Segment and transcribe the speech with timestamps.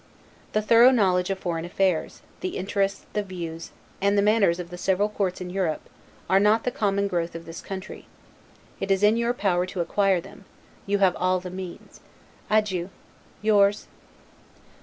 [0.53, 3.69] The thorough knowledge of foreign affairs, the interests, the views,
[4.01, 5.87] and the manners of the several courts in Europe,
[6.27, 8.07] are not the common growth of this country.
[8.79, 10.45] It is in your power to acquire them;
[10.87, 11.99] you have all the means.
[12.49, 12.89] Adieu!
[13.43, 13.85] Yours.